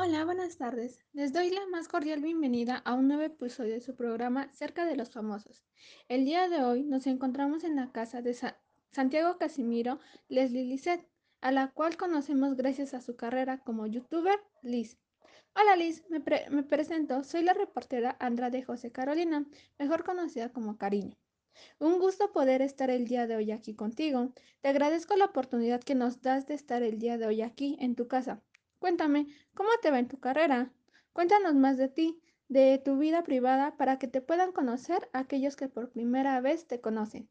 Hola, 0.00 0.24
buenas 0.24 0.58
tardes. 0.58 1.04
Les 1.12 1.32
doy 1.32 1.50
la 1.50 1.66
más 1.72 1.88
cordial 1.88 2.22
bienvenida 2.22 2.76
a 2.84 2.94
un 2.94 3.08
nuevo 3.08 3.24
episodio 3.24 3.74
de 3.74 3.80
su 3.80 3.96
programa 3.96 4.48
Cerca 4.54 4.84
de 4.86 4.94
los 4.94 5.10
Famosos. 5.10 5.64
El 6.08 6.24
día 6.24 6.48
de 6.48 6.62
hoy 6.62 6.84
nos 6.84 7.08
encontramos 7.08 7.64
en 7.64 7.74
la 7.74 7.90
casa 7.90 8.22
de 8.22 8.32
Sa- 8.32 8.60
Santiago 8.92 9.38
Casimiro 9.38 9.98
Leslie 10.28 10.62
Lisset, 10.66 11.04
a 11.40 11.50
la 11.50 11.72
cual 11.72 11.96
conocemos 11.96 12.54
gracias 12.54 12.94
a 12.94 13.00
su 13.00 13.16
carrera 13.16 13.58
como 13.64 13.88
youtuber 13.88 14.38
Liz. 14.62 15.00
Hola 15.56 15.74
Liz, 15.74 16.04
me, 16.10 16.22
me 16.50 16.62
presento, 16.62 17.24
soy 17.24 17.42
la 17.42 17.52
reportera 17.52 18.16
Andrade 18.20 18.62
José 18.62 18.92
Carolina, 18.92 19.46
mejor 19.80 20.04
conocida 20.04 20.52
como 20.52 20.78
Cariño. 20.78 21.18
Un 21.80 21.98
gusto 21.98 22.30
poder 22.30 22.62
estar 22.62 22.88
el 22.88 23.08
día 23.08 23.26
de 23.26 23.34
hoy 23.34 23.50
aquí 23.50 23.74
contigo. 23.74 24.32
Te 24.60 24.68
agradezco 24.68 25.16
la 25.16 25.24
oportunidad 25.24 25.80
que 25.82 25.96
nos 25.96 26.22
das 26.22 26.46
de 26.46 26.54
estar 26.54 26.84
el 26.84 27.00
día 27.00 27.18
de 27.18 27.26
hoy 27.26 27.42
aquí 27.42 27.76
en 27.80 27.96
tu 27.96 28.06
casa. 28.06 28.44
Cuéntame, 28.78 29.26
¿cómo 29.54 29.70
te 29.82 29.90
va 29.90 29.98
en 29.98 30.08
tu 30.08 30.20
carrera? 30.20 30.70
Cuéntanos 31.12 31.54
más 31.54 31.76
de 31.76 31.88
ti, 31.88 32.20
de 32.48 32.80
tu 32.84 32.96
vida 32.96 33.24
privada, 33.24 33.76
para 33.76 33.98
que 33.98 34.06
te 34.06 34.20
puedan 34.20 34.52
conocer 34.52 35.10
aquellos 35.12 35.56
que 35.56 35.68
por 35.68 35.90
primera 35.90 36.40
vez 36.40 36.66
te 36.66 36.80
conocen. 36.80 37.28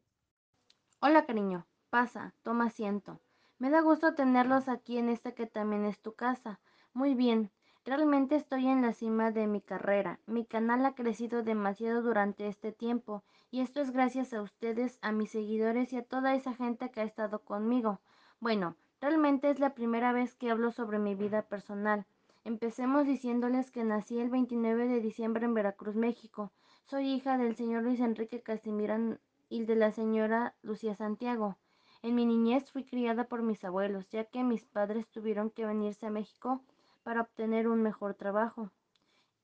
Hola, 1.00 1.24
cariño. 1.24 1.66
Pasa, 1.90 2.34
toma 2.42 2.66
asiento. 2.66 3.20
Me 3.58 3.70
da 3.70 3.80
gusto 3.80 4.14
tenerlos 4.14 4.68
aquí 4.68 4.98
en 4.98 5.08
esta 5.08 5.32
que 5.32 5.46
también 5.46 5.86
es 5.86 6.00
tu 6.00 6.14
casa. 6.14 6.60
Muy 6.92 7.14
bien. 7.14 7.50
Realmente 7.84 8.36
estoy 8.36 8.68
en 8.68 8.82
la 8.82 8.92
cima 8.92 9.30
de 9.30 9.46
mi 9.46 9.62
carrera. 9.62 10.20
Mi 10.26 10.44
canal 10.44 10.84
ha 10.84 10.94
crecido 10.94 11.42
demasiado 11.42 12.02
durante 12.02 12.46
este 12.46 12.72
tiempo 12.72 13.24
y 13.50 13.62
esto 13.62 13.80
es 13.80 13.90
gracias 13.90 14.34
a 14.34 14.42
ustedes, 14.42 14.98
a 15.00 15.12
mis 15.12 15.30
seguidores 15.30 15.94
y 15.94 15.96
a 15.96 16.02
toda 16.02 16.34
esa 16.34 16.52
gente 16.52 16.90
que 16.90 17.00
ha 17.00 17.04
estado 17.04 17.42
conmigo. 17.42 18.02
Bueno, 18.38 18.76
realmente 19.00 19.50
es 19.50 19.60
la 19.60 19.74
primera 19.74 20.12
vez 20.12 20.34
que 20.34 20.50
hablo 20.50 20.72
sobre 20.72 20.98
mi 20.98 21.14
vida 21.14 21.42
personal. 21.42 22.06
Empecemos 22.44 23.06
diciéndoles 23.06 23.70
que 23.70 23.84
nací 23.84 24.18
el 24.18 24.30
29 24.30 24.88
de 24.88 25.00
diciembre 25.00 25.44
en 25.44 25.54
Veracruz, 25.54 25.94
México. 25.94 26.52
Soy 26.84 27.08
hija 27.08 27.36
del 27.36 27.56
señor 27.56 27.82
Luis 27.82 28.00
Enrique 28.00 28.42
Casimiro 28.42 29.18
y 29.48 29.64
de 29.64 29.76
la 29.76 29.92
señora 29.92 30.54
Lucía 30.62 30.94
Santiago. 30.94 31.56
En 32.02 32.14
mi 32.14 32.24
niñez 32.24 32.70
fui 32.70 32.84
criada 32.84 33.24
por 33.24 33.42
mis 33.42 33.64
abuelos, 33.64 34.08
ya 34.08 34.24
que 34.24 34.44
mis 34.44 34.64
padres 34.64 35.08
tuvieron 35.08 35.50
que 35.50 35.66
venirse 35.66 36.06
a 36.06 36.10
México 36.10 36.62
para 37.02 37.22
obtener 37.22 37.68
un 37.68 37.82
mejor 37.82 38.14
trabajo. 38.14 38.70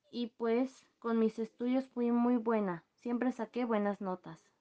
Y 0.09 0.27
pues 0.37 0.87
con 0.99 1.19
mis 1.19 1.37
estudios 1.39 1.87
fui 1.89 2.11
muy 2.11 2.37
buena, 2.37 2.83
siempre 2.95 3.31
saqué 3.31 3.65
buenas 3.65 3.99
notas. 4.01 4.54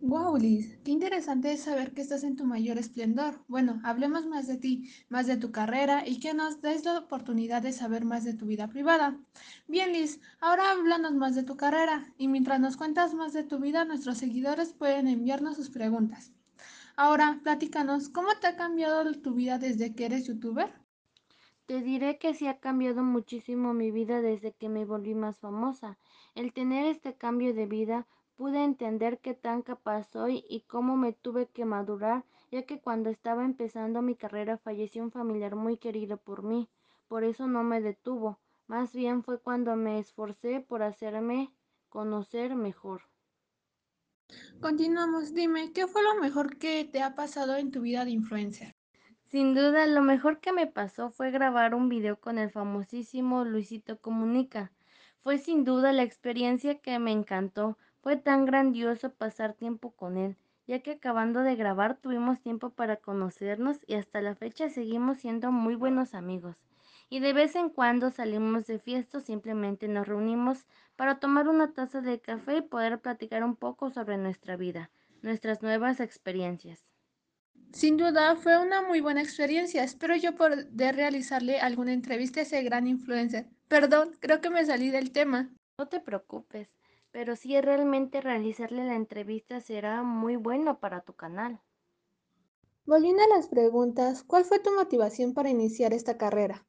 Wow, 0.00 0.36
Liz, 0.36 0.78
qué 0.84 0.90
interesante 0.90 1.52
es 1.52 1.62
saber 1.62 1.94
que 1.94 2.02
estás 2.02 2.24
en 2.24 2.36
tu 2.36 2.44
mayor 2.44 2.78
esplendor. 2.78 3.42
Bueno, 3.48 3.80
hablemos 3.84 4.26
más 4.26 4.46
de 4.46 4.58
ti, 4.58 4.90
más 5.08 5.26
de 5.26 5.36
tu 5.36 5.50
carrera 5.50 6.06
y 6.06 6.20
que 6.20 6.34
nos 6.34 6.60
des 6.60 6.84
la 6.84 6.98
oportunidad 6.98 7.62
de 7.62 7.72
saber 7.72 8.04
más 8.04 8.22
de 8.24 8.34
tu 8.34 8.46
vida 8.46 8.68
privada. 8.68 9.18
Bien, 9.66 9.92
Liz, 9.92 10.20
ahora 10.40 10.70
háblanos 10.70 11.14
más 11.14 11.34
de 11.34 11.42
tu 11.42 11.56
carrera 11.56 12.12
y 12.18 12.28
mientras 12.28 12.60
nos 12.60 12.76
cuentas 12.76 13.14
más 13.14 13.32
de 13.32 13.44
tu 13.44 13.58
vida, 13.58 13.84
nuestros 13.84 14.18
seguidores 14.18 14.72
pueden 14.72 15.08
enviarnos 15.08 15.56
sus 15.56 15.70
preguntas. 15.70 16.32
Ahora, 16.96 17.40
platícanos, 17.42 18.08
¿cómo 18.08 18.28
te 18.40 18.46
ha 18.46 18.56
cambiado 18.56 19.10
tu 19.20 19.34
vida 19.34 19.58
desde 19.58 19.94
que 19.94 20.04
eres 20.04 20.26
youtuber? 20.26 20.72
Te 21.66 21.80
diré 21.80 22.18
que 22.18 22.34
sí 22.34 22.46
ha 22.46 22.60
cambiado 22.60 23.02
muchísimo 23.02 23.72
mi 23.72 23.90
vida 23.90 24.20
desde 24.20 24.52
que 24.52 24.68
me 24.68 24.84
volví 24.84 25.14
más 25.14 25.38
famosa. 25.38 25.98
El 26.34 26.52
tener 26.52 26.84
este 26.84 27.16
cambio 27.16 27.54
de 27.54 27.66
vida 27.66 28.06
pude 28.36 28.62
entender 28.62 29.20
qué 29.20 29.34
tan 29.34 29.62
capaz 29.62 30.10
soy 30.10 30.44
y 30.48 30.62
cómo 30.62 30.96
me 30.96 31.12
tuve 31.12 31.48
que 31.48 31.64
madurar, 31.64 32.24
ya 32.50 32.62
que 32.66 32.80
cuando 32.80 33.10
estaba 33.10 33.44
empezando 33.44 34.02
mi 34.02 34.16
carrera 34.16 34.58
falleció 34.58 35.02
un 35.02 35.10
familiar 35.10 35.56
muy 35.56 35.76
querido 35.76 36.16
por 36.16 36.42
mí. 36.42 36.68
Por 37.08 37.24
eso 37.24 37.46
no 37.46 37.62
me 37.62 37.80
detuvo. 37.80 38.38
Más 38.66 38.94
bien 38.94 39.22
fue 39.22 39.40
cuando 39.40 39.76
me 39.76 39.98
esforcé 39.98 40.60
por 40.60 40.82
hacerme 40.82 41.52
conocer 41.88 42.54
mejor. 42.54 43.02
Continuamos, 44.60 45.34
dime, 45.34 45.72
¿qué 45.72 45.86
fue 45.86 46.02
lo 46.02 46.20
mejor 46.20 46.56
que 46.58 46.84
te 46.84 47.02
ha 47.02 47.14
pasado 47.14 47.56
en 47.56 47.70
tu 47.70 47.82
vida 47.82 48.04
de 48.04 48.12
influencer? 48.12 48.74
Sin 49.26 49.54
duda, 49.54 49.86
lo 49.86 50.00
mejor 50.00 50.40
que 50.40 50.52
me 50.52 50.66
pasó 50.66 51.10
fue 51.10 51.30
grabar 51.30 51.74
un 51.74 51.88
video 51.88 52.20
con 52.20 52.38
el 52.38 52.50
famosísimo 52.50 53.44
Luisito 53.44 53.98
Comunica. 54.00 54.72
Fue 55.22 55.38
sin 55.38 55.64
duda 55.64 55.92
la 55.92 56.02
experiencia 56.02 56.78
que 56.78 56.98
me 56.98 57.12
encantó. 57.12 57.76
Fue 58.04 58.18
tan 58.18 58.44
grandioso 58.44 59.14
pasar 59.14 59.54
tiempo 59.54 59.92
con 59.92 60.18
él, 60.18 60.36
ya 60.66 60.80
que 60.80 60.90
acabando 60.90 61.40
de 61.40 61.56
grabar 61.56 61.96
tuvimos 61.96 62.38
tiempo 62.38 62.68
para 62.68 62.98
conocernos 62.98 63.78
y 63.86 63.94
hasta 63.94 64.20
la 64.20 64.34
fecha 64.34 64.68
seguimos 64.68 65.16
siendo 65.16 65.50
muy 65.50 65.74
buenos 65.74 66.12
amigos. 66.12 66.54
Y 67.08 67.20
de 67.20 67.32
vez 67.32 67.56
en 67.56 67.70
cuando 67.70 68.10
salimos 68.10 68.66
de 68.66 68.78
fiesta 68.78 69.20
simplemente 69.20 69.88
nos 69.88 70.06
reunimos 70.06 70.66
para 70.96 71.18
tomar 71.18 71.48
una 71.48 71.72
taza 71.72 72.02
de 72.02 72.20
café 72.20 72.58
y 72.58 72.60
poder 72.60 73.00
platicar 73.00 73.42
un 73.42 73.56
poco 73.56 73.88
sobre 73.88 74.18
nuestra 74.18 74.58
vida, 74.58 74.90
nuestras 75.22 75.62
nuevas 75.62 75.98
experiencias. 75.98 76.84
Sin 77.72 77.96
duda, 77.96 78.36
fue 78.36 78.58
una 78.58 78.82
muy 78.82 79.00
buena 79.00 79.22
experiencia. 79.22 79.82
Espero 79.82 80.14
yo 80.14 80.34
poder 80.34 80.94
realizarle 80.94 81.58
alguna 81.58 81.94
entrevista 81.94 82.40
a 82.40 82.42
ese 82.42 82.62
gran 82.64 82.86
influencer. 82.86 83.46
Perdón, 83.66 84.14
creo 84.20 84.42
que 84.42 84.50
me 84.50 84.66
salí 84.66 84.90
del 84.90 85.10
tema. 85.10 85.48
No 85.78 85.88
te 85.88 86.00
preocupes, 86.00 86.68
pero 87.14 87.36
si 87.36 87.58
realmente 87.60 88.20
realizarle 88.20 88.84
la 88.84 88.96
entrevista 88.96 89.60
será 89.60 90.02
muy 90.02 90.36
bueno 90.36 90.80
para 90.80 91.00
tu 91.02 91.14
canal. 91.14 91.62
Volviendo 92.86 93.22
a 93.22 93.28
las 93.36 93.48
preguntas, 93.48 94.22
¿cuál 94.22 94.46
fue 94.46 94.58
tu 94.58 94.72
motivación 94.72 95.34
para 95.34 95.50
iniciar 95.50 95.92
esta 95.92 96.16
carrera? 96.16 96.66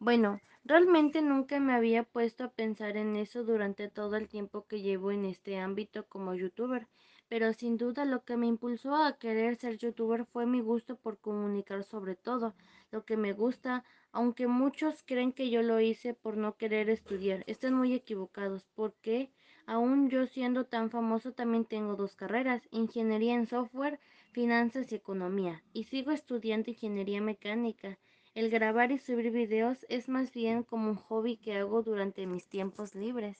Bueno, 0.00 0.40
realmente 0.64 1.22
nunca 1.22 1.60
me 1.60 1.72
había 1.74 2.02
puesto 2.02 2.42
a 2.42 2.52
pensar 2.52 2.96
en 2.96 3.14
eso 3.14 3.44
durante 3.44 3.88
todo 3.88 4.16
el 4.16 4.28
tiempo 4.28 4.66
que 4.66 4.80
llevo 4.82 5.12
en 5.12 5.24
este 5.24 5.58
ámbito 5.58 6.08
como 6.08 6.34
youtuber, 6.34 6.88
pero 7.28 7.52
sin 7.52 7.76
duda 7.76 8.04
lo 8.04 8.24
que 8.24 8.36
me 8.36 8.46
impulsó 8.48 8.96
a 8.96 9.16
querer 9.18 9.54
ser 9.56 9.78
youtuber 9.78 10.24
fue 10.26 10.44
mi 10.46 10.60
gusto 10.60 10.96
por 10.96 11.18
comunicar 11.20 11.84
sobre 11.84 12.16
todo 12.16 12.56
lo 12.90 13.04
que 13.04 13.16
me 13.16 13.32
gusta, 13.32 13.84
aunque 14.10 14.48
muchos 14.48 15.04
creen 15.04 15.32
que 15.32 15.50
yo 15.50 15.62
lo 15.62 15.78
hice 15.80 16.14
por 16.14 16.36
no 16.36 16.56
querer 16.56 16.90
estudiar. 16.90 17.44
Están 17.46 17.74
muy 17.74 17.94
equivocados, 17.94 18.66
porque 18.74 19.30
aún 19.70 20.10
yo 20.10 20.26
siendo 20.26 20.64
tan 20.64 20.90
famoso 20.90 21.30
también 21.30 21.64
tengo 21.64 21.94
dos 21.94 22.16
carreras, 22.16 22.60
ingeniería 22.72 23.34
en 23.34 23.46
software, 23.46 24.00
finanzas 24.32 24.90
y 24.90 24.96
economía, 24.96 25.62
y 25.72 25.84
sigo 25.84 26.10
estudiando 26.10 26.70
ingeniería 26.70 27.20
mecánica. 27.20 27.96
El 28.34 28.50
grabar 28.50 28.90
y 28.90 28.98
subir 28.98 29.30
videos 29.30 29.86
es 29.88 30.08
más 30.08 30.32
bien 30.32 30.64
como 30.64 30.90
un 30.90 30.96
hobby 30.96 31.36
que 31.36 31.56
hago 31.56 31.82
durante 31.82 32.26
mis 32.26 32.48
tiempos 32.48 32.96
libres. 32.96 33.38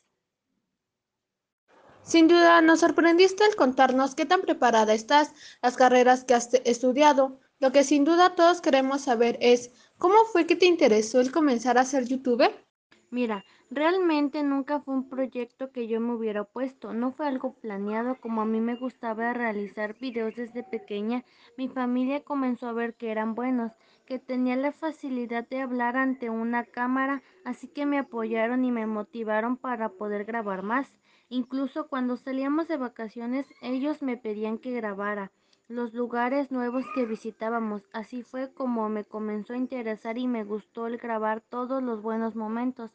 Sin 2.03 2.29
duda, 2.29 2.63
nos 2.63 2.79
sorprendiste 2.79 3.43
al 3.43 3.57
contarnos 3.57 4.15
qué 4.15 4.25
tan 4.25 4.43
preparada 4.43 4.95
estás, 4.95 5.35
las 5.63 5.77
carreras 5.77 6.23
que 6.23 6.35
has 6.35 6.55
estudiado. 6.65 7.41
Lo 7.59 7.73
que 7.73 7.83
sin 7.83 8.05
duda 8.05 8.37
todos 8.37 8.61
queremos 8.61 9.03
saber 9.03 9.37
es, 9.41 9.73
¿cómo 9.99 10.25
fue 10.27 10.47
que 10.47 10.55
te 10.55 10.67
interesó 10.67 11.21
el 11.21 11.33
comenzar 11.33 11.77
a 11.77 11.85
ser 11.85 12.05
youtuber? 12.07 12.70
Mira, 13.11 13.45
realmente 13.71 14.43
nunca 14.43 14.81
fue 14.81 14.95
un 14.95 15.09
proyecto 15.09 15.71
que 15.73 15.87
yo 15.89 16.01
me 16.01 16.15
hubiera 16.15 16.45
puesto, 16.45 16.93
no 16.93 17.13
fue 17.13 17.27
algo 17.29 17.55
planeado 17.55 18.21
como 18.21 18.41
a 18.41 18.45
mí 18.47 18.61
me 18.61 18.77
gustaba 18.77 19.33
realizar 19.33 19.97
videos 19.99 20.35
desde 20.37 20.63
pequeña. 20.65 21.25
Mi 21.57 21.69
familia 21.69 22.23
comenzó 22.25 22.69
a 22.69 22.73
ver 22.73 22.95
que 22.95 23.11
eran 23.11 23.35
buenos, 23.35 23.73
que 24.07 24.19
tenía 24.19 24.57
la 24.57 24.73
facilidad 24.73 25.47
de 25.49 25.61
hablar 25.61 25.97
ante 25.97 26.31
una 26.31 26.65
cámara, 26.65 27.23
así 27.45 27.69
que 27.69 27.85
me 27.87 27.99
apoyaron 27.99 28.65
y 28.65 28.71
me 28.73 28.87
motivaron 28.87 29.57
para 29.57 29.91
poder 29.91 30.25
grabar 30.25 30.63
más. 30.63 30.99
Incluso 31.29 31.89
cuando 31.89 32.17
salíamos 32.17 32.69
de 32.69 32.77
vacaciones, 32.77 33.53
ellos 33.61 34.03
me 34.03 34.17
pedían 34.17 34.59
que 34.59 34.71
grabara 34.73 35.33
los 35.71 35.95
lugares 35.95 36.51
nuevos 36.51 36.85
que 36.97 37.07
visitábamos. 37.07 37.83
Así 37.93 38.25
fue 38.25 38.53
como 38.53 38.89
me 38.89 39.05
comenzó 39.05 39.53
a 39.53 39.57
interesar 39.57 40.19
y 40.19 40.27
me 40.27 40.43
gustó 40.43 40.89
el 40.89 40.99
grabar 40.99 41.41
todos 41.41 41.81
los 41.81 42.03
buenos 42.03 42.35
momentos. 42.35 42.91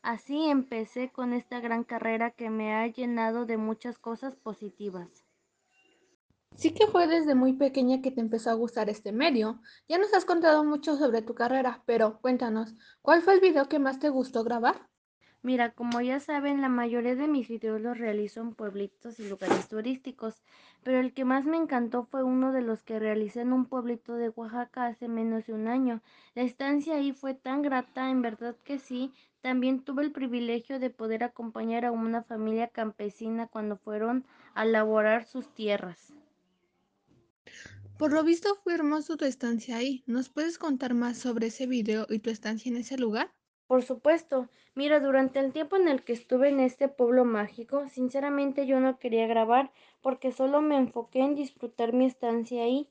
Así 0.00 0.48
empecé 0.48 1.10
con 1.10 1.32
esta 1.32 1.58
gran 1.58 1.82
carrera 1.82 2.30
que 2.30 2.48
me 2.48 2.72
ha 2.72 2.86
llenado 2.86 3.46
de 3.46 3.56
muchas 3.56 3.98
cosas 3.98 4.36
positivas. 4.36 5.24
Sí 6.54 6.72
que 6.72 6.86
fue 6.86 7.08
desde 7.08 7.34
muy 7.34 7.54
pequeña 7.54 8.00
que 8.00 8.12
te 8.12 8.20
empezó 8.20 8.50
a 8.50 8.54
gustar 8.54 8.88
este 8.88 9.12
medio. 9.12 9.60
Ya 9.88 9.98
nos 9.98 10.14
has 10.14 10.24
contado 10.24 10.62
mucho 10.62 10.96
sobre 10.96 11.22
tu 11.22 11.34
carrera, 11.34 11.82
pero 11.84 12.20
cuéntanos, 12.20 12.74
¿cuál 13.02 13.22
fue 13.22 13.34
el 13.34 13.40
video 13.40 13.68
que 13.68 13.78
más 13.80 13.98
te 13.98 14.08
gustó 14.08 14.44
grabar? 14.44 14.89
Mira, 15.42 15.72
como 15.72 16.00
ya 16.02 16.20
saben, 16.20 16.60
la 16.60 16.68
mayoría 16.68 17.14
de 17.14 17.26
mis 17.26 17.48
videos 17.48 17.80
los 17.80 17.98
realizo 17.98 18.40
en 18.40 18.54
pueblitos 18.54 19.18
y 19.20 19.28
lugares 19.28 19.68
turísticos, 19.68 20.42
pero 20.82 20.98
el 21.00 21.14
que 21.14 21.24
más 21.24 21.46
me 21.46 21.56
encantó 21.56 22.04
fue 22.04 22.22
uno 22.22 22.52
de 22.52 22.62
los 22.62 22.82
que 22.82 22.98
realicé 22.98 23.40
en 23.40 23.52
un 23.52 23.64
pueblito 23.66 24.14
de 24.16 24.28
Oaxaca 24.30 24.86
hace 24.86 25.08
menos 25.08 25.46
de 25.46 25.54
un 25.54 25.66
año. 25.68 26.02
La 26.34 26.42
estancia 26.42 26.96
ahí 26.96 27.12
fue 27.12 27.34
tan 27.34 27.62
grata, 27.62 28.10
en 28.10 28.22
verdad 28.22 28.54
que 28.64 28.78
sí. 28.78 29.12
También 29.40 29.82
tuve 29.82 30.02
el 30.02 30.12
privilegio 30.12 30.78
de 30.78 30.90
poder 30.90 31.24
acompañar 31.24 31.86
a 31.86 31.92
una 31.92 32.22
familia 32.22 32.68
campesina 32.68 33.46
cuando 33.46 33.76
fueron 33.78 34.26
a 34.54 34.66
laborar 34.66 35.24
sus 35.24 35.54
tierras. 35.54 36.12
Por 37.98 38.12
lo 38.12 38.24
visto 38.24 38.56
fue 38.64 38.74
hermoso 38.74 39.16
tu 39.16 39.24
estancia 39.26 39.76
ahí. 39.76 40.02
¿Nos 40.06 40.28
puedes 40.28 40.58
contar 40.58 40.94
más 40.94 41.18
sobre 41.18 41.48
ese 41.48 41.66
video 41.66 42.06
y 42.08 42.18
tu 42.18 42.30
estancia 42.30 42.70
en 42.70 42.76
ese 42.78 42.98
lugar? 42.98 43.32
Por 43.70 43.84
supuesto. 43.84 44.48
Mira, 44.74 44.98
durante 44.98 45.38
el 45.38 45.52
tiempo 45.52 45.76
en 45.76 45.86
el 45.86 46.02
que 46.02 46.12
estuve 46.12 46.48
en 46.48 46.58
este 46.58 46.88
pueblo 46.88 47.24
mágico, 47.24 47.88
sinceramente 47.88 48.66
yo 48.66 48.80
no 48.80 48.98
quería 48.98 49.28
grabar 49.28 49.70
porque 50.02 50.32
solo 50.32 50.60
me 50.60 50.76
enfoqué 50.76 51.20
en 51.20 51.36
disfrutar 51.36 51.92
mi 51.92 52.06
estancia 52.06 52.64
ahí. 52.64 52.88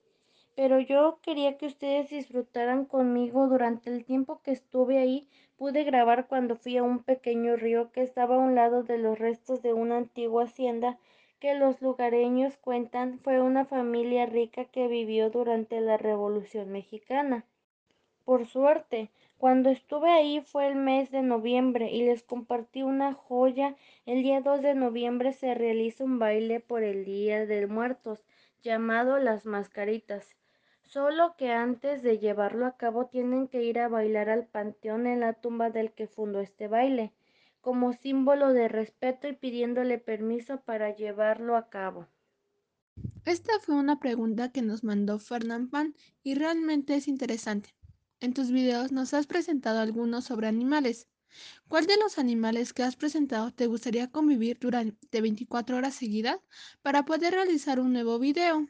Pero 0.55 0.79
yo 0.79 1.19
quería 1.21 1.57
que 1.57 1.65
ustedes 1.65 2.09
disfrutaran 2.09 2.85
conmigo 2.85 3.49
durante 3.49 3.89
el 3.89 4.05
tiempo 4.05 4.39
que 4.41 4.51
estuve 4.51 4.99
ahí. 4.99 5.27
Pude 5.57 5.83
grabar 5.83 6.27
cuando 6.27 6.55
fui 6.55 6.77
a 6.77 6.83
un 6.83 7.03
pequeño 7.03 7.57
río 7.57 7.91
que 7.91 8.01
estaba 8.01 8.35
a 8.35 8.39
un 8.39 8.55
lado 8.55 8.83
de 8.83 8.99
los 8.99 9.19
restos 9.19 9.61
de 9.61 9.73
una 9.73 9.97
antigua 9.97 10.45
hacienda 10.45 10.97
que 11.41 11.55
los 11.55 11.81
lugareños 11.81 12.55
cuentan 12.55 13.19
fue 13.19 13.41
una 13.41 13.65
familia 13.65 14.27
rica 14.27 14.63
que 14.63 14.87
vivió 14.87 15.29
durante 15.29 15.81
la 15.81 15.97
Revolución 15.97 16.71
Mexicana. 16.71 17.43
Por 18.23 18.45
suerte, 18.45 19.09
cuando 19.39 19.69
estuve 19.69 20.11
ahí 20.11 20.41
fue 20.41 20.67
el 20.67 20.75
mes 20.75 21.11
de 21.11 21.21
noviembre 21.21 21.89
y 21.89 22.03
les 22.03 22.23
compartí 22.23 22.83
una 22.83 23.13
joya. 23.13 23.77
El 24.05 24.21
día 24.21 24.41
2 24.41 24.61
de 24.61 24.75
noviembre 24.75 25.31
se 25.31 25.53
realiza 25.53 26.03
un 26.03 26.19
baile 26.19 26.59
por 26.59 26.83
el 26.83 27.05
Día 27.05 27.45
de 27.45 27.65
Muertos 27.65 28.25
llamado 28.61 29.17
Las 29.17 29.45
Mascaritas. 29.45 30.35
Solo 30.83 31.35
que 31.37 31.53
antes 31.53 32.03
de 32.03 32.19
llevarlo 32.19 32.65
a 32.65 32.75
cabo 32.75 33.05
tienen 33.05 33.47
que 33.47 33.63
ir 33.63 33.79
a 33.79 33.87
bailar 33.87 34.29
al 34.29 34.45
panteón 34.45 35.07
en 35.07 35.21
la 35.21 35.31
tumba 35.31 35.69
del 35.69 35.93
que 35.93 36.07
fundó 36.07 36.41
este 36.41 36.67
baile, 36.67 37.13
como 37.61 37.93
símbolo 37.93 38.51
de 38.51 38.67
respeto 38.67 39.29
y 39.29 39.33
pidiéndole 39.33 39.99
permiso 39.99 40.59
para 40.59 40.93
llevarlo 40.93 41.55
a 41.55 41.69
cabo. 41.69 42.07
Esta 43.23 43.53
fue 43.61 43.75
una 43.75 44.01
pregunta 44.01 44.51
que 44.51 44.61
nos 44.61 44.83
mandó 44.83 45.17
Fernand 45.17 45.69
Pan 45.69 45.95
y 46.23 46.35
realmente 46.35 46.95
es 46.95 47.07
interesante. 47.07 47.78
En 48.21 48.33
tus 48.33 48.51
videos 48.51 48.91
nos 48.93 49.13
has 49.13 49.27
presentado 49.27 49.79
algunos 49.79 50.23
sobre 50.25 50.47
animales. 50.47 51.07
¿Cuál 51.67 51.85
de 51.85 51.97
los 51.97 52.17
animales 52.17 52.73
que 52.73 52.83
has 52.83 52.95
presentado 52.95 53.51
te 53.51 53.67
gustaría 53.67 54.09
convivir 54.11 54.57
durante 54.59 55.21
24 55.21 55.77
horas 55.77 55.95
seguidas 55.95 56.39
para 56.81 57.05
poder 57.05 57.33
realizar 57.33 57.79
un 57.79 57.93
nuevo 57.93 58.19
video? 58.19 58.67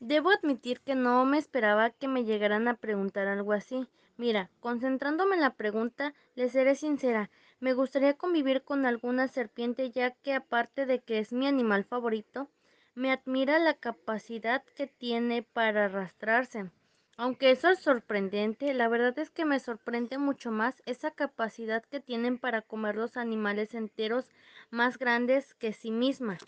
Debo 0.00 0.30
admitir 0.30 0.80
que 0.80 0.96
no 0.96 1.24
me 1.24 1.38
esperaba 1.38 1.90
que 1.90 2.08
me 2.08 2.24
llegaran 2.24 2.66
a 2.68 2.74
preguntar 2.74 3.28
algo 3.28 3.52
así. 3.52 3.86
Mira, 4.16 4.50
concentrándome 4.60 5.36
en 5.36 5.40
la 5.42 5.54
pregunta, 5.54 6.14
les 6.34 6.52
seré 6.52 6.74
sincera, 6.74 7.30
me 7.60 7.74
gustaría 7.74 8.14
convivir 8.14 8.62
con 8.62 8.86
alguna 8.86 9.28
serpiente 9.28 9.90
ya 9.92 10.10
que 10.10 10.34
aparte 10.34 10.86
de 10.86 11.00
que 11.00 11.18
es 11.18 11.32
mi 11.32 11.46
animal 11.46 11.84
favorito, 11.84 12.48
me 12.94 13.12
admira 13.12 13.60
la 13.60 13.74
capacidad 13.74 14.64
que 14.74 14.88
tiene 14.88 15.42
para 15.44 15.84
arrastrarse. 15.84 16.70
Aunque 17.18 17.50
eso 17.50 17.68
es 17.68 17.80
sorprendente, 17.80 18.72
la 18.72 18.88
verdad 18.88 19.18
es 19.18 19.28
que 19.28 19.44
me 19.44 19.60
sorprende 19.60 20.16
mucho 20.16 20.50
más 20.50 20.82
esa 20.86 21.10
capacidad 21.10 21.84
que 21.84 22.00
tienen 22.00 22.38
para 22.38 22.62
comer 22.62 22.96
los 22.96 23.18
animales 23.18 23.74
enteros 23.74 24.30
más 24.70 24.96
grandes 24.96 25.52
que 25.54 25.74
sí 25.74 25.90
misma. 25.90 26.38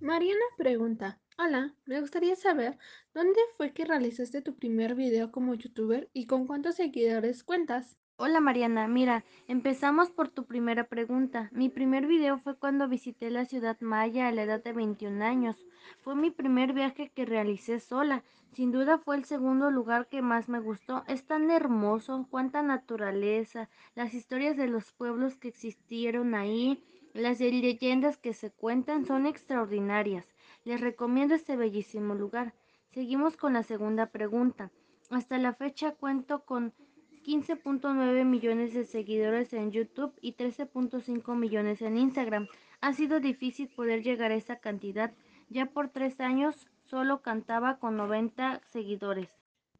Mariana 0.00 0.40
pregunta, 0.56 1.20
hola, 1.38 1.76
me 1.84 2.00
gustaría 2.00 2.34
saber 2.34 2.76
dónde 3.14 3.38
fue 3.56 3.72
que 3.72 3.84
realizaste 3.84 4.42
tu 4.42 4.56
primer 4.56 4.96
video 4.96 5.30
como 5.30 5.54
youtuber 5.54 6.10
y 6.12 6.26
con 6.26 6.48
cuántos 6.48 6.74
seguidores 6.74 7.44
cuentas. 7.44 7.99
Hola 8.22 8.38
Mariana, 8.42 8.86
mira, 8.86 9.24
empezamos 9.48 10.10
por 10.10 10.28
tu 10.28 10.44
primera 10.44 10.84
pregunta. 10.84 11.48
Mi 11.54 11.70
primer 11.70 12.06
video 12.06 12.38
fue 12.38 12.54
cuando 12.54 12.86
visité 12.86 13.30
la 13.30 13.46
ciudad 13.46 13.80
maya 13.80 14.28
a 14.28 14.32
la 14.32 14.42
edad 14.42 14.62
de 14.62 14.74
21 14.74 15.24
años. 15.24 15.64
Fue 16.02 16.14
mi 16.14 16.30
primer 16.30 16.74
viaje 16.74 17.10
que 17.14 17.24
realicé 17.24 17.80
sola. 17.80 18.22
Sin 18.52 18.72
duda 18.72 18.98
fue 18.98 19.16
el 19.16 19.24
segundo 19.24 19.70
lugar 19.70 20.06
que 20.06 20.20
más 20.20 20.50
me 20.50 20.60
gustó. 20.60 21.02
Es 21.06 21.24
tan 21.24 21.50
hermoso, 21.50 22.26
cuánta 22.28 22.60
naturaleza, 22.60 23.70
las 23.94 24.12
historias 24.12 24.54
de 24.58 24.68
los 24.68 24.92
pueblos 24.92 25.36
que 25.36 25.48
existieron 25.48 26.34
ahí, 26.34 26.84
las 27.14 27.40
leyendas 27.40 28.18
que 28.18 28.34
se 28.34 28.50
cuentan 28.50 29.06
son 29.06 29.24
extraordinarias. 29.24 30.28
Les 30.64 30.82
recomiendo 30.82 31.34
este 31.34 31.56
bellísimo 31.56 32.14
lugar. 32.14 32.52
Seguimos 32.90 33.38
con 33.38 33.54
la 33.54 33.62
segunda 33.62 34.10
pregunta. 34.10 34.70
Hasta 35.08 35.38
la 35.38 35.54
fecha 35.54 35.92
cuento 35.92 36.44
con 36.44 36.74
15.9 37.22 38.24
millones 38.24 38.72
de 38.72 38.84
seguidores 38.84 39.52
en 39.52 39.70
YouTube 39.70 40.14
y 40.20 40.34
13.5 40.34 41.36
millones 41.36 41.82
en 41.82 41.98
Instagram. 41.98 42.48
Ha 42.80 42.92
sido 42.94 43.20
difícil 43.20 43.68
poder 43.68 44.02
llegar 44.02 44.30
a 44.30 44.36
esa 44.36 44.56
cantidad. 44.56 45.12
Ya 45.48 45.66
por 45.66 45.90
tres 45.90 46.18
años 46.20 46.68
solo 46.86 47.20
cantaba 47.22 47.78
con 47.78 47.96
90 47.96 48.62
seguidores. 48.64 49.28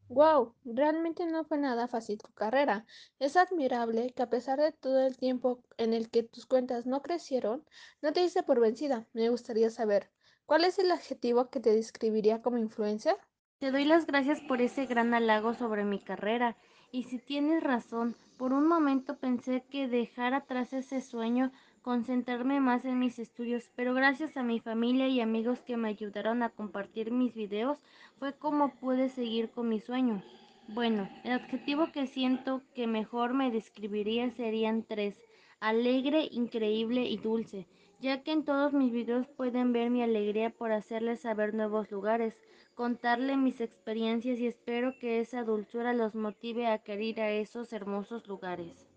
Wow, 0.09 0.55
realmente 0.65 1.25
no 1.25 1.45
fue 1.45 1.57
nada 1.57 1.87
fácil 1.87 2.19
tu 2.19 2.33
carrera. 2.33 2.85
Es 3.21 3.37
admirable 3.37 4.13
que 4.15 4.23
a 4.23 4.29
pesar 4.29 4.59
de 4.59 4.73
todo 4.73 5.07
el 5.07 5.17
tiempo 5.17 5.63
en 5.79 5.95
el 5.95 6.11
que 6.11 6.25
tus 6.25 6.47
cuentas 6.47 6.85
no 6.85 7.01
crecieron, 7.01 7.65
no 8.03 8.13
te 8.13 8.25
hice 8.25 8.43
por 8.43 8.61
vencida. 8.61 9.07
Me 9.13 9.29
gustaría 9.31 9.71
saber, 9.71 10.11
¿cuál 10.47 10.65
es 10.65 10.79
el 10.79 10.91
adjetivo 10.91 11.49
que 11.49 11.61
te 11.61 11.73
describiría 11.73 12.43
como 12.43 12.59
influencer? 12.59 13.17
Te 13.61 13.71
doy 13.71 13.85
las 13.85 14.07
gracias 14.07 14.41
por 14.41 14.61
ese 14.61 14.87
gran 14.87 15.15
halago 15.15 15.55
sobre 15.55 15.85
mi 15.85 16.01
carrera. 16.01 16.57
Y 16.93 17.05
si 17.05 17.19
tienes 17.19 17.63
razón, 17.63 18.17
por 18.37 18.53
un 18.53 18.67
momento 18.67 19.17
pensé 19.17 19.63
que 19.71 19.87
dejar 19.87 20.35
atrás 20.35 20.73
ese 20.73 21.01
sueño, 21.01 21.53
concentrarme 21.83 22.61
más 22.61 22.85
en 22.85 22.99
mis 22.99 23.19
estudios, 23.21 23.71
pero 23.77 23.95
gracias 23.95 24.37
a 24.37 24.43
mi 24.43 24.59
familia 24.59 25.07
y 25.07 25.21
amigos 25.21 25.61
que 25.61 25.77
me 25.77 25.89
ayudaron 25.89 26.43
a 26.43 26.51
compartir 26.51 27.13
mis 27.13 27.35
videos, 27.35 27.79
fue 28.19 28.33
como 28.33 28.75
pude 28.75 29.09
seguir 29.09 29.51
con 29.51 29.69
mi 29.69 29.79
sueño. 29.79 30.23
Bueno, 30.67 31.09
el 31.23 31.33
adjetivo 31.33 31.93
que 31.93 32.07
siento 32.07 32.61
que 32.75 32.87
mejor 32.87 33.35
me 33.35 33.51
describiría 33.51 34.31
serían 34.33 34.83
tres, 34.83 35.17
alegre, 35.61 36.29
increíble 36.33 37.05
y 37.05 37.19
dulce, 37.19 37.67
ya 38.01 38.23
que 38.23 38.33
en 38.33 38.45
todos 38.45 38.73
mis 38.73 38.93
videos 38.93 39.29
pueden 39.29 39.73
ver 39.73 39.91
mi 39.91 40.03
alegría 40.03 40.51
por 40.51 40.73
hacerles 40.73 41.21
saber 41.21 41.55
nuevos 41.55 41.91
lugares, 41.91 42.35
contarle 42.81 43.37
mis 43.37 43.61
experiencias 43.61 44.39
y 44.39 44.47
espero 44.47 44.99
que 44.99 45.21
esa 45.21 45.45
dulzura 45.45 45.93
los 45.93 46.15
motive 46.15 46.67
a 46.67 46.79
querer 46.79 47.03
ir 47.03 47.21
a 47.21 47.31
esos 47.31 47.75
hermosos 47.75 48.27
lugares. 48.27 48.89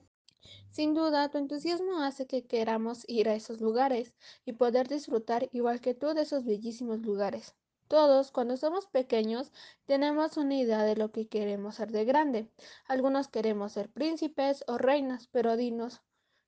Sin 0.71 0.93
duda, 0.93 1.29
tu 1.29 1.37
entusiasmo 1.37 1.99
hace 1.99 2.25
que 2.25 2.45
queramos 2.47 3.03
ir 3.09 3.27
a 3.27 3.35
esos 3.35 3.59
lugares 3.59 4.13
y 4.45 4.53
poder 4.53 4.87
disfrutar 4.87 5.49
igual 5.51 5.81
que 5.81 5.95
tú 5.95 6.13
de 6.13 6.21
esos 6.21 6.45
bellísimos 6.45 6.99
lugares. 6.99 7.57
Todos, 7.89 8.31
cuando 8.31 8.55
somos 8.55 8.87
pequeños, 8.87 9.51
tenemos 9.85 10.37
una 10.37 10.55
idea 10.55 10.83
de 10.83 10.95
lo 10.95 11.11
que 11.11 11.27
queremos 11.27 11.75
ser 11.75 11.91
de 11.91 12.05
grande. 12.05 12.49
Algunos 12.87 13.27
queremos 13.27 13.73
ser 13.73 13.89
príncipes 13.89 14.63
o 14.65 14.77
reinas, 14.77 15.27
pero 15.27 15.57
dinos, 15.57 16.01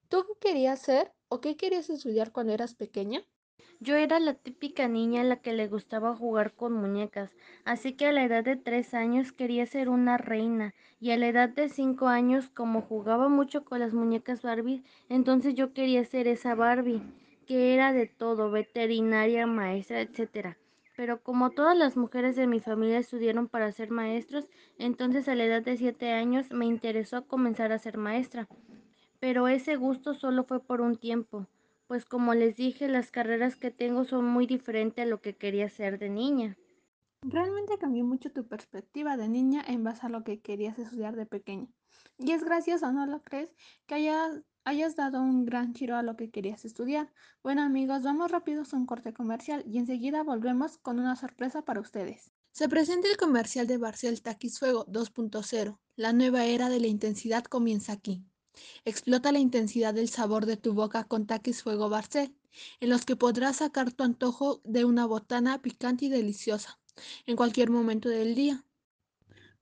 ¿tú 0.07 0.23
qué 0.25 0.51
querías 0.51 0.79
ser 0.79 1.11
o 1.27 1.41
qué 1.41 1.57
querías 1.57 1.89
estudiar 1.89 2.31
cuando 2.31 2.53
eras 2.53 2.75
pequeña? 2.75 3.25
Yo 3.81 3.95
era 3.97 4.19
la 4.19 4.33
típica 4.33 4.87
niña 4.87 5.21
a 5.21 5.23
la 5.25 5.41
que 5.41 5.53
le 5.53 5.67
gustaba 5.67 6.15
jugar 6.15 6.53
con 6.53 6.73
muñecas, 6.73 7.35
así 7.65 7.93
que 7.93 8.07
a 8.07 8.11
la 8.11 8.23
edad 8.23 8.43
de 8.43 8.55
tres 8.55 8.93
años 8.93 9.31
quería 9.31 9.65
ser 9.65 9.89
una 9.89 10.17
reina, 10.17 10.73
y 10.99 11.11
a 11.11 11.17
la 11.17 11.27
edad 11.27 11.49
de 11.49 11.69
cinco 11.69 12.07
años, 12.07 12.49
como 12.49 12.81
jugaba 12.81 13.27
mucho 13.27 13.63
con 13.63 13.79
las 13.79 13.93
muñecas 13.93 14.41
Barbie, 14.41 14.83
entonces 15.09 15.55
yo 15.55 15.73
quería 15.73 16.03
ser 16.05 16.27
esa 16.27 16.55
Barbie, 16.55 17.01
que 17.45 17.73
era 17.73 17.93
de 17.93 18.07
todo, 18.07 18.49
veterinaria, 18.49 19.45
maestra, 19.45 20.01
etcétera. 20.01 20.57
Pero 20.95 21.21
como 21.21 21.51
todas 21.51 21.77
las 21.77 21.95
mujeres 21.95 22.35
de 22.35 22.47
mi 22.47 22.61
familia 22.61 22.97
estudiaron 22.97 23.47
para 23.47 23.71
ser 23.71 23.91
maestros, 23.91 24.49
entonces 24.79 25.27
a 25.27 25.35
la 25.35 25.43
edad 25.43 25.61
de 25.61 25.77
siete 25.77 26.11
años 26.11 26.49
me 26.49 26.65
interesó 26.65 27.27
comenzar 27.27 27.71
a 27.71 27.77
ser 27.77 27.97
maestra. 27.97 28.47
Pero 29.19 29.47
ese 29.47 29.75
gusto 29.75 30.13
solo 30.13 30.45
fue 30.45 30.59
por 30.59 30.81
un 30.81 30.95
tiempo 30.95 31.47
pues 31.87 32.05
como 32.05 32.33
les 32.33 32.55
dije, 32.55 32.87
las 32.87 33.11
carreras 33.11 33.55
que 33.55 33.71
tengo 33.71 34.05
son 34.05 34.25
muy 34.25 34.47
diferentes 34.47 35.03
a 35.03 35.07
lo 35.07 35.21
que 35.21 35.35
quería 35.35 35.69
ser 35.69 35.99
de 35.99 36.09
niña. 36.09 36.57
Realmente 37.21 37.77
cambió 37.77 38.03
mucho 38.05 38.31
tu 38.31 38.47
perspectiva 38.47 39.17
de 39.17 39.27
niña 39.27 39.63
en 39.67 39.83
base 39.83 40.05
a 40.05 40.09
lo 40.09 40.23
que 40.23 40.41
querías 40.41 40.77
estudiar 40.77 41.15
de 41.15 41.25
pequeña. 41.25 41.67
Y 42.17 42.31
es 42.31 42.43
gracioso, 42.43 42.91
¿no 42.91 43.05
lo 43.05 43.21
crees? 43.23 43.49
Que 43.87 43.95
hayas, 43.95 44.41
hayas 44.63 44.95
dado 44.95 45.21
un 45.21 45.45
gran 45.45 45.73
giro 45.73 45.95
a 45.95 46.03
lo 46.03 46.15
que 46.15 46.29
querías 46.29 46.65
estudiar. 46.65 47.11
Bueno 47.41 47.63
amigos, 47.63 48.03
vamos 48.03 48.31
rápidos 48.31 48.73
a 48.73 48.77
un 48.77 48.85
corte 48.85 49.13
comercial 49.13 49.63
y 49.67 49.79
enseguida 49.79 50.23
volvemos 50.23 50.77
con 50.77 50.99
una 50.99 51.15
sorpresa 51.15 51.63
para 51.63 51.81
ustedes. 51.81 52.31
Se 52.51 52.69
presenta 52.69 53.09
el 53.09 53.17
comercial 53.17 53.67
de 53.67 53.77
Barcel 53.77 54.21
Taquis 54.21 54.59
Fuego 54.59 54.85
2.0. 54.85 55.77
La 55.97 56.13
nueva 56.13 56.45
era 56.45 56.69
de 56.69 56.79
la 56.79 56.87
intensidad 56.87 57.43
comienza 57.43 57.91
aquí. 57.91 58.23
Explota 58.85 59.31
la 59.31 59.39
intensidad 59.39 59.93
del 59.93 60.09
sabor 60.09 60.45
de 60.45 60.57
tu 60.57 60.73
boca 60.73 61.03
con 61.03 61.27
Taquis 61.27 61.63
Fuego 61.63 61.89
Barcel, 61.89 62.35
en 62.79 62.89
los 62.89 63.05
que 63.05 63.15
podrás 63.15 63.57
sacar 63.57 63.91
tu 63.91 64.03
antojo 64.03 64.61
de 64.63 64.85
una 64.85 65.05
botana 65.05 65.61
picante 65.61 66.05
y 66.05 66.09
deliciosa 66.09 66.79
en 67.25 67.35
cualquier 67.35 67.69
momento 67.69 68.09
del 68.09 68.35
día. 68.35 68.63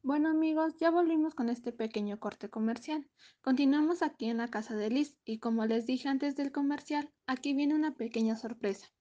Bueno 0.01 0.29
amigos, 0.29 0.75
ya 0.79 0.91
volvimos 0.91 1.33
con 1.33 1.49
este 1.49 1.71
pequeño 1.71 2.19
corte 2.19 2.49
comercial. 2.49 3.07
Continuamos 3.41 4.01
aquí 4.01 4.25
en 4.25 4.37
la 4.37 4.49
casa 4.49 4.75
de 4.75 4.89
Liz 4.89 5.15
y 5.23 5.39
como 5.39 5.65
les 5.65 5.85
dije 5.85 6.09
antes 6.09 6.35
del 6.35 6.51
comercial, 6.51 7.09
aquí 7.25 7.53
viene 7.53 7.73
una 7.73 7.95
pequeña 7.95 8.35
sorpresa. 8.35 8.91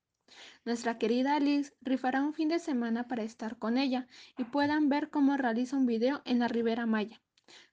Nuestra 0.65 0.99
querida 0.99 1.39
Liz 1.41 1.75
rifará 1.81 2.23
un 2.23 2.35
fin 2.35 2.49
de 2.49 2.59
semana 2.59 3.09
para 3.09 3.25
estar 3.25 3.59
con 3.59 3.79
ella 3.79 4.07
y 4.39 4.45
puedan 4.45 4.89
ver 4.89 5.11
cómo 5.11 5.37
realiza 5.37 5.77
un 5.77 5.87
video 5.87 6.23
en 6.25 6.39
la 6.39 6.49
Ribera 6.49 6.87
Maya. 6.87 7.21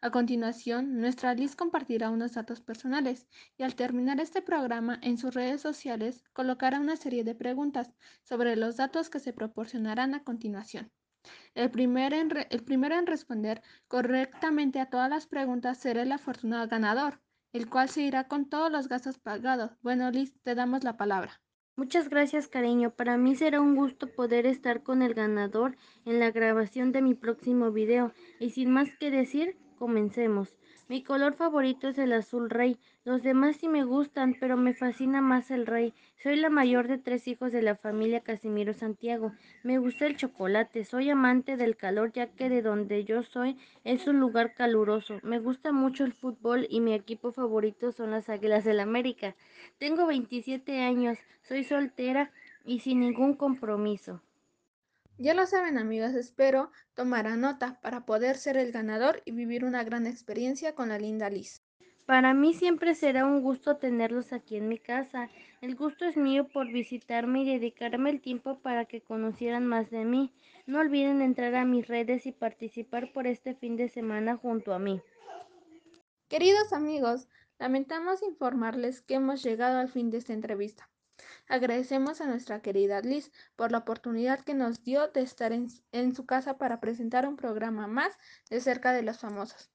A 0.02 0.12
continuación, 0.12 1.00
nuestra 1.00 1.34
Liz 1.34 1.56
compartirá 1.56 2.10
unos 2.10 2.34
datos 2.34 2.62
personales 2.62 3.28
y 3.58 3.64
al 3.64 3.76
terminar 3.76 4.20
este 4.20 4.42
programa 4.42 5.00
en 5.02 5.18
sus 5.18 5.34
redes 5.34 5.62
sociales 5.62 6.24
colocará 6.34 6.80
una 6.80 6.96
serie 6.96 7.24
de 7.24 7.36
preguntas 7.36 7.94
sobre 8.24 8.56
los 8.56 8.78
datos 8.78 9.10
que 9.10 9.20
se 9.20 9.34
proporcionarán 9.34 10.14
a 10.14 10.24
continuación. 10.24 10.92
El, 11.54 11.70
primero 11.70 12.16
en 12.16 13.08
responder 13.08 13.62
correctamente 13.88 14.80
a 14.80 14.90
todas 14.90 15.10
las 15.10 15.28
preguntas 15.28 15.78
será 15.78 16.02
el 16.04 16.12
afortunado 16.12 16.68
ganador, 16.68 17.22
el 17.52 17.70
cual 17.70 17.90
se 17.90 18.04
irá 18.04 18.28
con 18.28 18.50
todos 18.50 18.72
los 18.72 18.88
gastos 18.88 19.20
pagados. 19.20 19.72
Bueno, 19.82 20.10
Liz, 20.12 20.34
te 20.44 20.56
damos 20.56 20.84
la 20.84 20.96
palabra. 20.96 21.42
Muchas 21.80 22.10
gracias, 22.10 22.50
cariño. 22.50 22.94
Para 22.94 23.18
mí 23.18 23.36
será 23.36 23.62
un 23.62 23.76
gusto 23.76 24.08
poder 24.08 24.46
estar 24.46 24.84
con 24.84 25.02
el 25.02 25.14
ganador 25.14 25.78
en 26.04 26.20
la 26.20 26.30
grabación 26.30 26.92
de 26.92 27.02
mi 27.02 27.14
próximo 27.14 27.72
video. 27.72 28.12
Y 28.40 28.50
sin 28.50 28.70
más 28.70 28.90
que 28.98 29.12
decir, 29.12 29.58
comencemos. 29.80 30.56
Mi 30.90 31.04
color 31.04 31.34
favorito 31.34 31.88
es 31.88 31.98
el 31.98 32.14
azul 32.14 32.50
rey. 32.50 32.78
Los 33.06 33.24
demás 33.24 33.58
sí 33.58 33.68
me 33.68 33.84
gustan, 33.84 34.36
pero 34.40 34.58
me 34.58 34.74
fascina 34.74 35.22
más 35.22 35.50
el 35.50 35.66
rey. 35.66 35.94
Soy 36.22 36.36
la 36.36 36.50
mayor 36.50 36.88
de 36.88 36.98
tres 36.98 37.28
hijos 37.28 37.52
de 37.52 37.62
la 37.62 37.76
familia 37.76 38.20
Casimiro 38.22 38.74
Santiago. 38.74 39.32
Me 39.64 39.78
gusta 39.80 40.06
el 40.06 40.18
chocolate. 40.18 40.84
Soy 40.84 41.10
amante 41.10 41.58
del 41.58 41.78
calor, 41.78 42.12
ya 42.12 42.28
que 42.28 42.50
de 42.50 42.62
donde 42.62 43.06
yo 43.06 43.24
soy 43.24 43.58
es 43.84 44.06
un 44.08 44.20
lugar 44.20 44.54
caluroso. 44.54 45.20
Me 45.24 45.40
gusta 45.40 45.72
mucho 45.72 46.04
el 46.04 46.14
fútbol 46.14 46.68
y 46.70 46.82
mi 46.82 46.94
equipo 46.94 47.32
favorito 47.32 47.92
son 47.92 48.12
las 48.12 48.30
Águilas 48.30 48.64
del 48.66 48.80
América. 48.80 49.36
Tengo 49.78 50.06
27 50.06 50.82
años. 50.82 51.18
Soy 51.44 51.64
soltera 51.64 52.32
y 52.66 52.82
sin 52.82 53.00
ningún 53.00 53.34
compromiso. 53.36 54.22
Ya 55.22 55.34
lo 55.34 55.46
saben 55.46 55.78
amigos, 55.78 56.16
espero 56.16 56.72
tomar 56.94 57.30
nota 57.38 57.78
para 57.82 58.06
poder 58.06 58.38
ser 58.38 58.56
el 58.56 58.72
ganador 58.72 59.22
y 59.26 59.32
vivir 59.32 59.66
una 59.66 59.84
gran 59.84 60.08
experiencia 60.08 60.76
con 60.76 60.88
la 60.88 60.98
linda 60.98 61.30
Liz. 61.30 61.62
Para 62.06 62.34
mí 62.34 62.54
siempre 62.54 62.96
será 62.96 63.26
un 63.26 63.42
gusto 63.42 63.76
tenerlos 63.76 64.32
aquí 64.32 64.56
en 64.56 64.70
mi 64.70 64.78
casa. 64.80 65.30
El 65.60 65.76
gusto 65.76 66.06
es 66.06 66.16
mío 66.16 66.48
por 66.48 66.72
visitarme 66.72 67.42
y 67.42 67.46
dedicarme 67.52 68.12
el 68.12 68.22
tiempo 68.22 68.62
para 68.62 68.86
que 68.86 69.02
conocieran 69.02 69.68
más 69.68 69.90
de 69.90 70.06
mí. 70.06 70.34
No 70.66 70.80
olviden 70.80 71.22
entrar 71.22 71.54
a 71.56 71.66
mis 71.66 71.86
redes 71.86 72.26
y 72.26 72.32
participar 72.32 73.12
por 73.12 73.28
este 73.28 73.56
fin 73.56 73.76
de 73.76 73.90
semana 73.90 74.38
junto 74.38 74.74
a 74.74 74.80
mí. 74.80 75.02
Queridos 76.30 76.72
amigos, 76.72 77.28
lamentamos 77.60 78.24
informarles 78.24 79.02
que 79.02 79.16
hemos 79.16 79.44
llegado 79.44 79.80
al 79.80 79.90
fin 79.90 80.12
de 80.12 80.20
esta 80.20 80.32
entrevista. 80.32 80.89
Agradecemos 81.48 82.22
a 82.22 82.28
nuestra 82.28 82.62
querida 82.62 83.02
Liz 83.02 83.32
por 83.56 83.72
la 83.72 83.80
oportunidad 83.80 84.40
que 84.42 84.54
nos 84.54 84.84
dio 84.84 85.08
de 85.10 85.22
estar 85.22 85.52
en, 85.52 85.68
en, 85.92 86.16
su 86.16 86.26
casa 86.26 86.58
para 86.58 86.80
presentar 86.80 87.28
un 87.28 87.36
programa 87.36 87.88
más 87.88 88.18
de 88.50 88.62
cerca 88.62 88.94
de 88.94 89.04
los 89.04 89.20
famosos. 89.20 89.70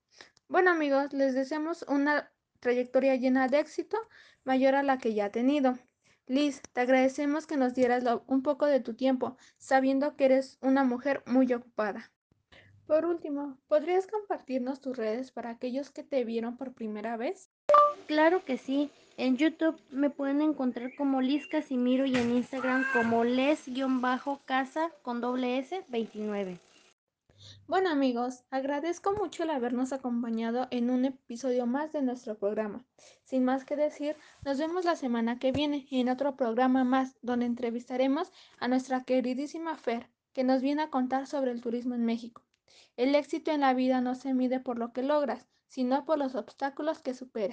Bueno 0.48 0.70
amigos, 0.70 1.12
les 1.12 1.34
deseamos 1.34 1.84
una 1.88 2.30
trayectoria 2.60 3.16
llena 3.16 3.48
de 3.48 3.60
éxito 3.60 3.98
mayor 4.44 4.74
a 4.74 4.82
la 4.82 4.98
que 4.98 5.14
ya 5.14 5.26
ha 5.26 5.30
tenido. 5.30 5.78
Liz, 6.26 6.62
te 6.72 6.80
agradecemos 6.80 7.46
que 7.46 7.58
nos 7.58 7.74
dieras 7.74 8.04
un 8.26 8.42
poco 8.42 8.64
de 8.64 8.80
tu 8.80 8.94
tiempo, 8.94 9.36
sabiendo 9.58 10.16
que 10.16 10.24
eres 10.24 10.58
una 10.62 10.82
mujer 10.82 11.22
muy 11.26 11.52
ocupada. 11.52 12.10
Por 12.86 13.04
último, 13.04 13.58
¿podrías 13.68 14.06
compartirnos 14.06 14.80
tus 14.80 14.96
redes 14.96 15.32
para 15.32 15.50
aquellos 15.50 15.90
que 15.90 16.02
te 16.02 16.24
vieron 16.24 16.56
por 16.56 16.72
primera 16.72 17.16
vez? 17.16 17.50
Claro 18.06 18.44
que 18.44 18.58
sí. 18.58 18.90
En 19.16 19.37
YouTube 19.37 19.80
me 19.90 20.11
pueden 20.11 20.40
encontrar 20.40 20.92
como 20.97 21.21
Liz 21.21 21.47
Casimiro 21.47 22.04
y 22.04 22.16
en 22.16 22.33
Instagram 22.33 22.85
como 22.92 23.23
les-casa 23.23 24.90
con 25.02 25.21
doble 25.21 25.59
S 25.59 25.85
29. 25.87 26.59
Bueno 27.68 27.90
amigos, 27.90 28.42
agradezco 28.50 29.12
mucho 29.12 29.44
el 29.44 29.50
habernos 29.50 29.92
acompañado 29.92 30.66
en 30.73 30.90
un 30.90 31.04
episodio 31.04 31.64
más 31.64 31.92
de 31.92 32.02
nuestro 32.02 32.37
programa. 32.37 32.85
Sin 33.23 33.44
más 33.44 33.64
que 33.64 33.76
decir, 33.76 34.16
nos 34.44 34.59
vemos 34.59 34.85
la 34.85 34.97
semana 34.97 35.38
que 35.38 35.52
viene 35.52 35.87
en 35.92 36.09
otro 36.09 36.35
programa 36.35 36.83
más 36.83 37.14
donde 37.23 37.47
entrevistaremos 37.47 38.33
a 38.59 38.66
nuestra 38.66 39.04
queridísima 39.04 39.76
Fer, 39.76 40.09
que 40.33 40.42
nos 40.42 40.61
viene 40.61 40.83
a 40.83 40.90
contar 40.90 41.28
sobre 41.28 41.52
el 41.52 41.61
turismo 41.61 41.94
en 41.94 42.04
México. 42.04 42.42
El 42.97 43.14
éxito 43.14 43.52
en 43.52 43.61
la 43.61 43.75
vida 43.75 44.00
no 44.00 44.16
se 44.16 44.35
mide 44.35 44.59
por 44.59 44.76
lo 44.76 44.92
que 44.92 45.04
logras, 45.04 45.47
sino 45.68 46.04
por 46.04 46.18
los 46.18 46.35
obstáculos 46.35 47.00
que 47.00 47.14
superas. 47.14 47.52